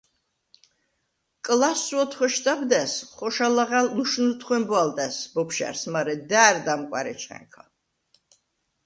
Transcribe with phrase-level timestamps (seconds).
[1.45, 7.61] კლასს უ̂ოდ ხუ̂ეშდაბდა̈ს, ხოშალაღა̈ლ ლუშნუდ ხუ̂ებუ̂ა̄ლდა̈ს ბოფშა̈რს მარე ,და̄̈რდ ამკუ̂ა̈რ ეჩხა̈ნა!